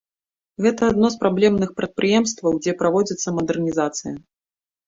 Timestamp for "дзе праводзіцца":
2.65-3.35